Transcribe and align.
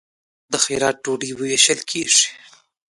د 0.51 0.53
خیرات 0.63 0.95
ډوډۍ 1.03 1.31
ویشل 1.33 1.79
کیږي. 1.89 2.25